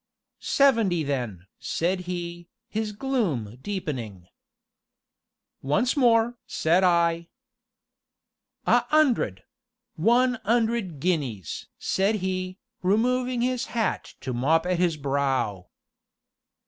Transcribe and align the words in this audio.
"Seventy 0.39 1.03
then!" 1.03 1.45
said 1.59 1.99
he, 2.09 2.47
his 2.67 2.91
gloom 2.91 3.57
deepening. 3.61 4.29
"Once 5.61 5.95
more!" 5.95 6.39
said 6.47 6.83
I. 6.83 7.27
"A 8.65 8.85
'undred 8.89 9.43
one 9.97 10.39
'undred 10.43 10.99
guineas!" 11.01 11.67
said 11.77 12.15
he, 12.15 12.57
removing 12.81 13.41
his 13.41 13.67
hat 13.77 14.15
to 14.21 14.33
mop 14.33 14.65
at 14.65 14.79
his 14.79 14.97
brow. 14.97 15.67